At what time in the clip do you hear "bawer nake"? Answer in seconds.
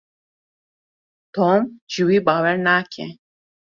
2.27-3.07